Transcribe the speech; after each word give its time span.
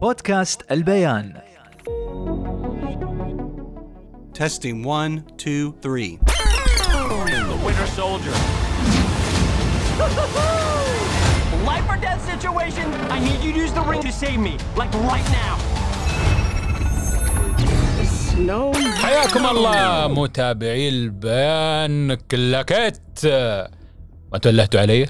بودكاست 0.00 0.62
البيان 0.70 1.32
Testing 4.42 4.78
one, 4.98 5.12
two, 5.44 5.64
three. 5.84 6.12
The 7.52 7.58
Winter 7.66 7.88
Soldier. 8.00 8.36
Life 11.70 11.86
or 11.92 11.98
death 12.06 12.22
situation. 12.32 12.86
I 13.16 13.18
need 13.26 13.40
you 13.44 13.52
to 13.52 13.58
use 13.64 13.72
the 13.78 13.84
ring 13.90 14.02
to 14.08 14.12
save 14.22 14.38
me, 14.48 14.54
like 14.80 14.92
right 15.12 15.28
now. 15.40 15.56
حياكم 19.02 19.46
الله 19.46 20.08
متابعي 20.08 20.88
البيان 20.88 22.14
كلاكيت 22.14 23.26
ما 24.32 24.38
تولهتوا 24.42 24.80
علي 24.80 25.06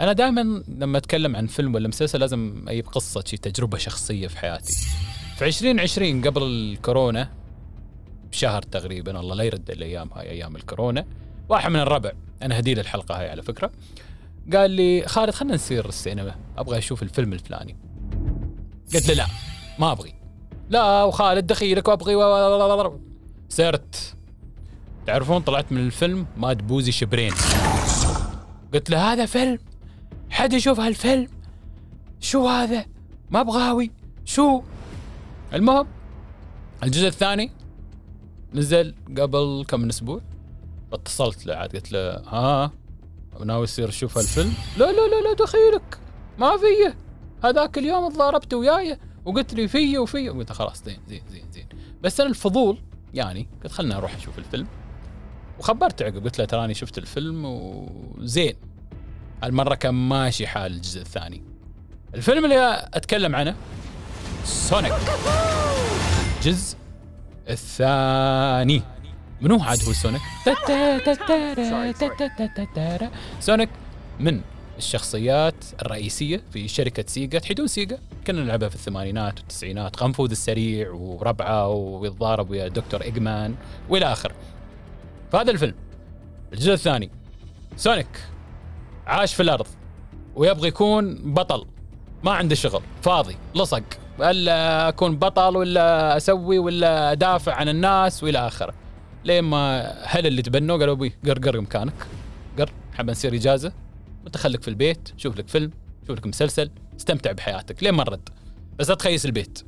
أنا 0.00 0.12
دائما 0.12 0.62
لما 0.68 0.98
أتكلم 0.98 1.36
عن 1.36 1.46
فيلم 1.46 1.74
ولا 1.74 1.88
مسلسل 1.88 2.20
لازم 2.20 2.64
أجيب 2.68 2.86
قصة 2.86 3.24
شي 3.26 3.36
تجربة 3.36 3.78
شخصية 3.78 4.28
في 4.28 4.38
حياتي. 4.38 4.72
في 5.36 5.46
2020 5.46 6.22
قبل 6.22 6.42
الكورونا 6.42 7.30
بشهر 8.32 8.62
تقريبا 8.62 9.20
الله 9.20 9.34
لا 9.34 9.44
يرد 9.44 9.70
الأيام 9.70 10.10
هاي 10.14 10.30
أيام 10.30 10.56
الكورونا 10.56 11.06
واحد 11.48 11.70
من 11.70 11.80
الربع 11.80 12.12
أنا 12.42 12.58
هدي 12.58 12.74
له 12.74 12.80
الحلقة 12.80 13.20
هاي 13.20 13.30
على 13.30 13.42
فكرة 13.42 13.70
قال 14.52 14.70
لي 14.70 15.02
خالد 15.06 15.30
خلينا 15.30 15.54
نسير 15.54 15.88
السينما 15.88 16.34
أبغى 16.58 16.78
أشوف 16.78 17.02
الفيلم 17.02 17.32
الفلاني. 17.32 17.76
قلت 18.94 19.08
له 19.08 19.14
لا 19.14 19.26
ما 19.78 19.92
أبغي. 19.92 20.14
لا 20.70 21.04
وخالد 21.04 21.46
دخيلك 21.46 21.88
وأبغي 21.88 22.14
سرت. 23.48 24.14
تعرفون 25.06 25.40
طلعت 25.42 25.72
من 25.72 25.80
الفيلم 25.80 26.26
ماد 26.36 26.66
بوزي 26.66 26.92
شبرين. 26.92 27.32
قلت 28.74 28.90
له 28.90 29.12
هذا 29.12 29.26
فيلم؟ 29.26 29.58
حد 30.40 30.52
يشوف 30.52 30.80
هالفيلم؟ 30.80 31.28
شو 32.20 32.48
هذا؟ 32.48 32.86
ما 33.30 33.40
ابغاوي 33.40 33.90
شو؟ 34.24 34.62
المهم 35.54 35.86
الجزء 36.82 37.06
الثاني 37.06 37.52
نزل 38.54 38.94
قبل 39.18 39.64
كم 39.68 39.80
من 39.80 39.88
أسبوع. 39.88 40.20
اتصلت 40.92 41.46
له 41.46 41.54
عاد 41.54 41.76
قلت 41.76 41.92
له 41.92 42.10
ها 42.16 42.72
ناوي 43.44 43.66
تصير 43.66 43.88
تشوف 43.88 44.18
هالفيلم. 44.18 44.54
لا 44.78 44.92
لا 44.92 45.08
لا 45.08 45.28
لا 45.28 45.32
دخيلك. 45.32 46.00
ما 46.38 46.56
فيه 46.56 46.96
هذاك 47.44 47.78
اليوم 47.78 48.12
تضاربت 48.12 48.54
وياي 48.54 48.98
وقلت 49.24 49.54
لي 49.54 49.68
فيه 49.68 49.98
وفيه 49.98 50.30
قلت 50.30 50.52
خلاص 50.52 50.84
زين 50.84 50.98
زين 51.08 51.22
زين 51.30 51.50
زين. 51.52 51.68
بس 52.02 52.20
أنا 52.20 52.30
الفضول 52.30 52.78
يعني 53.14 53.48
قلت 53.62 53.72
خلنا 53.72 53.96
أروح 53.96 54.16
أشوف 54.16 54.38
الفيلم. 54.38 54.66
وخبرت 55.58 56.02
عقب 56.02 56.24
قلت 56.24 56.38
له 56.38 56.44
تراني 56.44 56.74
شفت 56.74 56.98
الفيلم 56.98 57.44
وزين. 57.44 58.54
هالمره 59.42 59.74
كان 59.74 59.94
ماشي 59.94 60.46
حال 60.46 60.72
الجزء 60.72 61.00
الثاني 61.00 61.42
الفيلم 62.14 62.44
اللي 62.44 62.88
اتكلم 62.94 63.36
عنه 63.36 63.54
سونيك 64.44 64.92
الجزء 66.36 66.76
الثاني 67.48 68.82
منو 69.40 69.60
عاد 69.62 69.78
هو 69.84 69.92
سونيك؟ 69.92 70.20
سونيك 73.40 73.68
من 74.20 74.40
الشخصيات 74.78 75.54
الرئيسية 75.82 76.42
في 76.52 76.68
شركة 76.68 77.04
سيجا 77.06 77.38
تحدون 77.38 77.66
سيجا 77.66 77.98
كنا 78.26 78.42
نلعبها 78.44 78.68
في 78.68 78.74
الثمانينات 78.74 79.38
والتسعينات 79.38 79.96
قنفذ 79.96 80.30
السريع 80.30 80.90
وربعة 80.90 81.68
ويتضارب 81.68 82.50
ويا 82.50 82.68
دكتور 82.68 83.02
إيجمان 83.02 83.54
وإلى 83.88 84.12
آخره 84.12 84.34
فهذا 85.32 85.50
الفيلم 85.50 85.74
الجزء 86.52 86.72
الثاني 86.72 87.10
سونيك 87.76 88.08
عاش 89.10 89.34
في 89.34 89.42
الأرض 89.42 89.66
ويبغى 90.36 90.68
يكون 90.68 91.32
بطل. 91.34 91.66
ما 92.24 92.30
عنده 92.30 92.54
شغل 92.54 92.82
فاضي 93.02 93.36
لصق 93.54 93.82
ألا 94.20 94.88
أكون 94.88 95.16
بطل 95.16 95.56
ولا 95.56 96.16
أسوي 96.16 96.58
ولا 96.58 97.12
أدافع 97.12 97.54
عن 97.54 97.68
الناس 97.68 98.22
وإلى 98.22 98.46
آخره. 98.46 98.74
لين 99.24 99.44
ما 99.44 99.92
هل 100.04 100.26
اللي 100.26 100.42
تبنوا 100.42 100.76
قالوا 100.78 100.94
أبوي 100.94 101.12
قر 101.26 101.38
قر 101.38 101.60
مكانك. 101.60 101.94
قر 102.58 102.70
حاب 102.94 103.10
نصير 103.10 103.34
إجازة. 103.34 103.72
وانت 104.24 104.36
خليك 104.36 104.62
في 104.62 104.68
البيت 104.68 105.12
شوف 105.16 105.38
لك 105.38 105.48
فيلم 105.48 105.70
شوف 106.06 106.18
لك 106.18 106.26
مسلسل 106.26 106.70
استمتع 106.96 107.32
بحياتك 107.32 107.82
لين 107.82 107.94
ما 107.94 108.04
نرد 108.04 108.28
بس 108.78 108.88
لا 108.88 108.94
تخيس 108.94 109.24
البيت. 109.24 109.62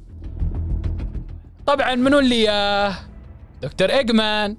طبعا 1.66 1.94
منو 1.94 2.18
اللي 2.18 2.42
ياه 2.42 2.94
دكتور 3.62 3.90
إيجمان؟ 3.90 4.56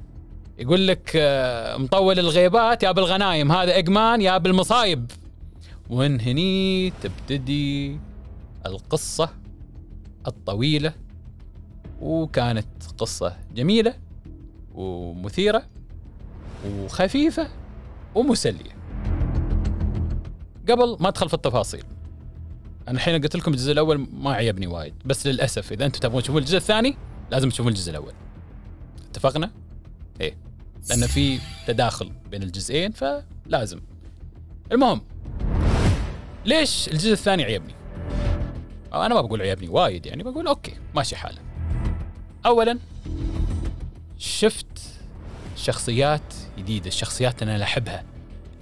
يقول 0.57 0.87
لك 0.87 1.11
آه، 1.15 1.77
مطول 1.77 2.19
الغيبات 2.19 2.83
يا 2.83 2.91
بالغنايم 2.91 3.51
هذا 3.51 3.73
ايجمان 3.73 4.21
يا 4.21 4.37
بالمصايب. 4.37 5.11
ومن 5.89 6.21
هني 6.21 6.93
تبتدي 7.01 7.99
القصة 8.65 9.29
الطويلة؟ 10.27 10.93
وكانت 12.01 12.67
قصة 12.97 13.37
جميلة 13.55 13.93
ومثيرة 14.75 15.63
وخفيفة 16.65 17.47
ومسلية. 18.15 18.73
قبل 20.69 20.97
ما 20.99 21.07
أدخل 21.09 21.27
في 21.27 21.33
التفاصيل 21.33 21.83
أنا 22.87 22.97
الحين 22.97 23.21
قلت 23.21 23.35
لكم 23.35 23.51
الجزء 23.51 23.71
الأول 23.71 24.07
ما 24.13 24.33
عجبني 24.33 24.67
وايد 24.67 24.93
بس 25.05 25.27
للأسف 25.27 25.71
إذا 25.71 25.85
أنتم 25.85 25.99
تبغون 25.99 26.21
تشوفون 26.21 26.41
الجزء 26.41 26.57
الثاني 26.57 26.97
لازم 27.31 27.49
تشوفون 27.49 27.71
الجزء 27.71 27.91
الأول. 27.91 28.13
اتفقنا؟ 29.09 29.51
إيه 30.21 30.37
لأن 30.89 31.07
في 31.07 31.39
تداخل 31.67 32.11
بين 32.31 32.43
الجزئين 32.43 32.91
فلازم 32.91 33.79
المهم 34.71 35.01
ليش 36.45 36.87
الجزء 36.87 37.11
الثاني 37.11 37.43
عيبني؟ 37.43 37.73
أنا 38.93 39.15
ما 39.15 39.21
بقول 39.21 39.41
عيبني 39.41 39.67
وايد 39.69 40.05
يعني 40.05 40.23
بقول 40.23 40.47
أوكي 40.47 40.73
ماشي 40.95 41.15
حاله. 41.15 41.41
اولا 42.45 42.79
شفت 44.17 44.65
شخصيات 45.55 46.33
جديدة، 46.57 46.87
الشخصيات 46.87 47.41
اللي 47.41 47.55
أنا 47.55 47.63
أحبها. 47.63 48.03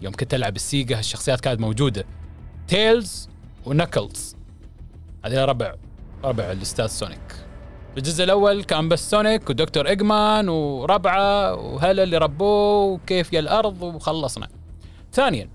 يوم 0.02 0.14
كنت 0.14 0.34
ألعب 0.34 0.56
السيجا 0.56 1.00
الشخصيات 1.00 1.42
كانت 1.42 1.60
موجودة. 1.60 2.06
تيلز 2.68 3.30
و 3.66 3.73
Knuckles. 3.73 4.36
هذول 5.26 5.50
ربع 5.50 5.76
ربع 6.24 6.52
الأستاذ 6.52 6.88
سونيك. 6.88 7.31
في 7.92 7.98
الجزء 7.98 8.24
الأول 8.24 8.64
كان 8.64 8.90
بس 8.90 9.10
سونيك 9.10 9.50
ودكتور 9.50 9.88
إيجمان 9.88 10.50
وربعه 10.50 11.54
وأهله 11.56 12.04
اللي 12.04 12.18
ربوه 12.18 12.84
وكيف 12.84 13.34
يا 13.34 13.40
الأرض 13.40 13.82
وخلصنا. 13.82 14.48
ثانيا 15.14 15.50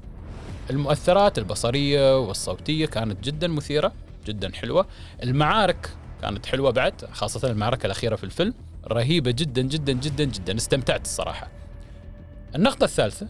المؤثرات 0.71 1.39
البصرية 1.39 2.19
والصوتية 2.19 2.87
كانت 2.87 3.25
جدا 3.25 3.49
مثيرة 3.49 3.93
جدا 4.27 4.53
حلوة. 4.55 4.87
المعارك 5.23 5.91
كانت 6.23 6.47
حلوة 6.47 6.71
بعد 6.71 7.05
خاصة 7.13 7.51
المعركة 7.51 7.87
الأخيرة 7.87 8.17
في 8.17 8.25
الفيلم. 8.25 8.55
رهيبة 8.87 9.31
جدا 9.31 9.63
جدا 9.63 9.93
جدا 9.93 10.25
جدا. 10.25 10.57
استمتعت 10.57 11.05
الصراحة. 11.05 11.49
النقطة 12.55 12.85
الثالثة 12.85 13.29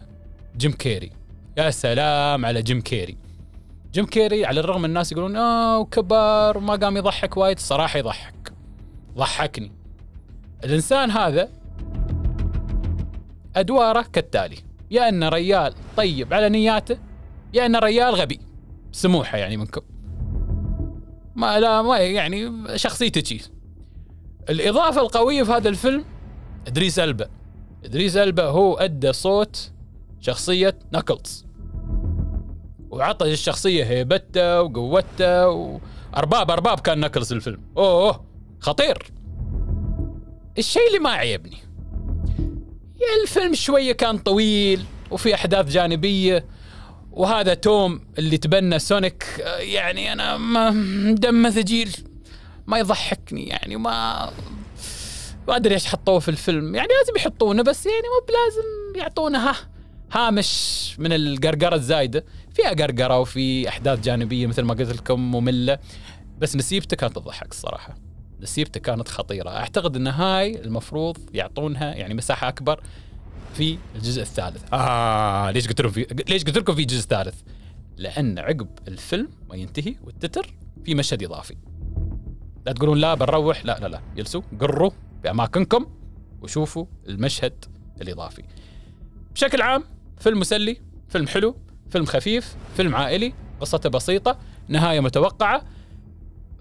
جيم 0.57 0.71
كيري. 0.71 1.11
يا 1.57 1.69
سلام 1.69 2.45
على 2.45 2.61
جيم 2.61 2.81
كيري. 2.81 3.17
جيم 3.93 4.05
كيري 4.05 4.45
على 4.45 4.59
الرغم 4.59 4.85
الناس 4.85 5.11
يقولون 5.11 5.35
آه 5.35 5.79
وكبر 5.79 6.57
وما 6.57 6.75
قام 6.75 6.97
يضحك 6.97 7.37
وايد. 7.37 7.57
الصراحة 7.57 7.99
يضحك. 7.99 8.56
ضحكني. 9.17 9.71
الإنسان 10.63 11.11
هذا 11.11 11.49
أدواره 13.55 14.01
كالتالي. 14.13 14.57
يا 14.91 15.09
أنه 15.09 15.29
ريال 15.29 15.73
طيب 15.97 16.33
على 16.33 16.49
نياته 16.49 16.97
يا 17.53 17.65
أنه 17.65 17.79
ريال 17.79 18.15
غبي. 18.15 18.39
سموحة 18.91 19.37
يعني 19.37 19.57
منكم. 19.57 19.81
ما 21.35 21.59
لا 21.59 21.81
ما 21.81 21.97
يعني 21.97 22.67
شخصيته 22.77 23.23
شي. 23.23 23.51
الإضافة 24.49 25.01
القوية 25.01 25.43
في 25.43 25.51
هذا 25.51 25.69
الفيلم 25.69 26.05
إدريس 26.67 26.99
ألبا. 26.99 27.29
إدريس 27.85 28.17
ألبا 28.17 28.43
هو 28.43 28.75
أدى 28.75 29.13
صوت 29.13 29.71
شخصية 30.19 30.79
ناكلز 30.91 31.45
وعطى 32.89 33.31
الشخصية 33.31 33.83
هيبتة 33.83 34.61
وقوته 34.61 35.47
وأرباب 35.49 36.51
أرباب 36.51 36.79
كان 36.79 36.99
ناكلز 36.99 37.33
الفيلم. 37.33 37.61
أوه 37.77 38.26
خطير. 38.59 39.11
الشيء 40.57 40.87
اللي 40.87 40.99
ما 40.99 41.09
عيبني. 41.09 41.57
الفيلم 43.23 43.53
شوية 43.53 43.91
كان 43.91 44.17
طويل 44.17 44.83
وفي 45.11 45.35
أحداث 45.35 45.71
جانبية 45.71 46.45
وهذا 47.11 47.53
توم 47.53 48.01
اللي 48.17 48.37
تبنى 48.37 48.79
سونيك 48.79 49.25
يعني 49.59 50.13
أنا 50.13 50.37
ما 50.37 50.69
دمه 51.13 51.49
ثقيل 51.49 51.95
ما 52.67 52.77
يضحكني 52.77 53.47
يعني 53.47 53.75
ما 53.75 54.29
ما 55.47 55.55
أدري 55.55 55.73
إيش 55.73 55.85
حطوه 55.85 56.19
في 56.19 56.29
الفيلم. 56.29 56.75
يعني 56.75 56.87
لازم 56.87 57.13
يحطونه 57.15 57.63
بس 57.63 57.85
يعني 57.85 57.97
مو 58.01 58.25
بلازم 58.27 58.99
يعطونا 59.01 59.49
ها 59.49 59.55
هامش 60.11 60.95
من 60.99 61.13
القرقرة 61.13 61.75
الزايدة. 61.75 62.25
فيها 62.53 62.69
قرقرة 62.69 63.19
وفي 63.19 63.69
أحداث 63.69 63.99
جانبية 63.99 64.47
مثل 64.47 64.61
ما 64.61 64.73
قلت 64.73 64.95
لكم 64.95 65.31
مملة 65.31 65.79
بس 66.39 66.55
نسيبته 66.55 66.95
كانت 66.97 67.15
تضحك 67.15 67.51
الصراحة. 67.51 68.06
نسيبته 68.41 68.79
كانت 68.79 69.07
خطيرة. 69.07 69.49
أعتقد 69.49 69.95
أن 69.95 70.07
هاي 70.07 70.61
المفروض 70.61 71.17
يعطونها 71.33 71.95
يعني 71.95 72.13
مساحة 72.13 72.47
أكبر 72.47 72.83
في 73.53 73.77
الجزء 73.95 74.21
الثالث. 74.21 74.73
آه 74.73 75.51
ليش 75.51 75.67
قلت 75.67 75.81
لكم 75.81 75.91
في 75.91 76.07
ليش 76.29 76.43
قلت 76.43 76.57
لكم 76.57 76.75
في 76.75 76.85
جزء 76.85 77.07
ثالث 77.07 77.41
لأن 77.97 78.39
عقب 78.39 78.67
الفيلم 78.87 79.29
ما 79.49 79.55
ينتهي 79.55 79.95
والتتر 80.03 80.53
في 80.85 80.95
مشهد 80.95 81.23
إضافي. 81.23 81.55
لا 82.65 82.73
تقولون 82.73 82.97
لا 82.97 83.13
بنروح. 83.13 83.65
لا 83.65 83.79
لا 83.79 83.87
لا. 83.87 84.01
جلسوا 84.15 84.41
قروا 84.59 84.91
بأماكنكم 85.23 85.85
وشوفوا 86.41 86.85
المشهد 87.09 87.65
الإضافي. 88.01 88.43
بشكل 89.33 89.61
عام 89.61 89.83
فيلم 90.19 90.39
مسلي 90.39 90.77
فيلم 91.09 91.27
حلو 91.27 91.55
فيلم 91.89 92.05
خفيف 92.05 92.55
فيلم 92.77 92.95
عائلي 92.95 93.33
قصته 93.59 93.89
بسيطة 93.89 94.37
نهاية 94.67 94.99
متوقعة. 94.99 95.63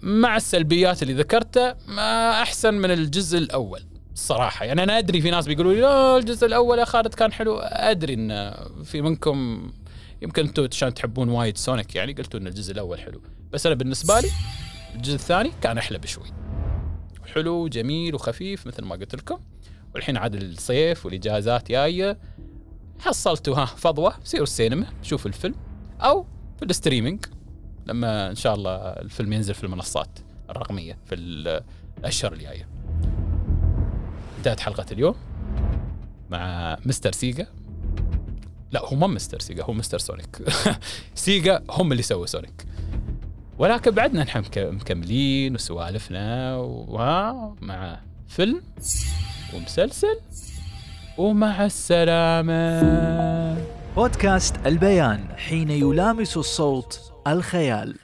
مع 0.06 0.36
السلبيات 0.36 1.02
اللي 1.02 1.14
ذكرتها 1.14 1.76
ما 1.86 2.42
أحسن 2.42 2.74
من 2.74 2.90
الجزء 2.90 3.38
الأول 3.38 3.82
الصراحه 4.12 4.64
يعني 4.64 4.82
أنا 4.82 4.98
أدري 4.98 5.20
في 5.20 5.30
ناس 5.30 5.46
بيقولوا 5.46 5.74
لي 5.74 5.80
لا 5.80 6.16
الجزء 6.16 6.46
الأول 6.46 6.78
يا 6.78 6.84
خالد 6.84 7.14
كان 7.14 7.32
حلو. 7.32 7.58
أدري 7.58 8.14
إن 8.14 8.54
في 8.84 9.02
منكم 9.02 9.70
يمكن 10.22 10.46
أنتم 10.46 10.68
عشان 10.72 10.94
تحبون 10.94 11.28
وايد 11.28 11.56
سونيك 11.56 11.96
يعني 11.96 12.12
قلتوا 12.12 12.40
إن 12.40 12.46
الجزء 12.46 12.72
الأول 12.72 13.00
حلو. 13.00 13.22
بس 13.52 13.66
أنا 13.66 13.74
بالنسبة 13.74 14.20
لي 14.20 14.28
الجزء 14.94 15.14
الثاني 15.14 15.52
كان 15.62 15.78
أحلى 15.78 15.98
بشوي. 15.98 16.26
حلو 17.34 17.54
وجميل 17.54 18.14
وخفيف 18.14 18.66
مثل 18.66 18.84
ما 18.84 18.94
قلت 18.94 19.14
لكم. 19.14 19.38
والحين 19.94 20.16
عاد 20.16 20.34
الصيف 20.34 21.06
والإجازات 21.06 21.68
جاية. 21.68 22.18
حصلتوا 22.98 23.56
ها 23.56 23.64
فضوة 23.64 24.14
سيروا 24.24 24.46
السينما 24.46 24.86
شوفوا 25.02 25.30
الفيلم 25.30 25.54
أو 26.00 26.26
في 26.58 26.64
ال 26.64 26.70
streaming. 26.70 27.24
لما 27.86 28.30
إن 28.30 28.34
شاء 28.34 28.54
الله 28.54 28.76
الفيلم 28.76 29.32
ينزل 29.32 29.54
في 29.54 29.64
المنصات 29.64 30.18
الرقمية 30.50 30.98
في 31.06 31.14
الأشهر 31.14 32.32
الجاية. 32.32 32.68
انتهت 34.38 34.60
حلقة 34.60 34.86
اليوم 34.92 35.14
مع 36.30 36.76
مستر 36.86 37.12
سيجا. 37.12 37.46
لا 38.72 38.86
هو 38.88 38.96
ما 38.96 39.06
مستر 39.06 39.40
سيجا 39.40 39.64
هو 39.64 39.72
مستر 39.72 39.98
سونيك. 39.98 40.42
سيجا 41.14 41.62
هم 41.70 41.92
اللي 41.92 42.02
سووا 42.02 42.26
سونيك. 42.26 42.66
ولكن 43.58 43.90
بعدنا 43.90 44.24
نحن 44.24 44.38
مك- 44.38 44.58
مكملين 44.58 45.54
وسوالفنا 45.54 46.56
ومع 46.56 48.00
فيلم 48.28 48.62
ومسلسل 49.54 50.16
ومع 51.18 51.64
السلامة. 51.64 53.56
بودكاست 53.96 54.56
البيان 54.66 55.28
حين 55.36 55.70
يلامس 55.70 56.36
الصوت 56.36 57.12
الخيال. 57.26 57.94